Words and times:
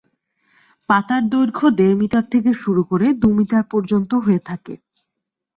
পাতার 0.89 1.23
দৈর্ঘ্য 1.29 1.65
দেড় 1.79 1.95
মিটার 2.01 2.25
থেকে 2.33 2.51
শুরু 2.61 2.81
করে 2.83 3.07
দুই 3.21 3.33
মিটার 3.39 3.63
পর্যন্ত 3.71 4.11
হয়ে 4.25 4.41
থাকে। 4.49 4.73